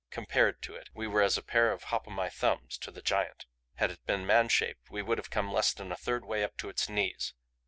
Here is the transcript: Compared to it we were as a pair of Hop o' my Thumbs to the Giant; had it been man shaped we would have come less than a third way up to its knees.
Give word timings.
Compared 0.09 0.63
to 0.63 0.73
it 0.73 0.89
we 0.95 1.05
were 1.05 1.21
as 1.21 1.37
a 1.37 1.43
pair 1.43 1.71
of 1.71 1.83
Hop 1.83 2.07
o' 2.07 2.09
my 2.09 2.27
Thumbs 2.27 2.75
to 2.79 2.89
the 2.89 3.03
Giant; 3.03 3.45
had 3.75 3.91
it 3.91 4.03
been 4.07 4.25
man 4.25 4.49
shaped 4.49 4.89
we 4.89 5.03
would 5.03 5.19
have 5.19 5.29
come 5.29 5.53
less 5.53 5.73
than 5.73 5.91
a 5.91 5.95
third 5.95 6.25
way 6.25 6.43
up 6.43 6.57
to 6.57 6.69
its 6.69 6.89
knees. 6.89 7.35